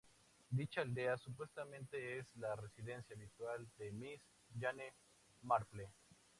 [0.49, 4.19] Dicha aldea supuestamente es la residencia habitual de Miss
[4.59, 4.93] Jane
[5.43, 5.91] Marple.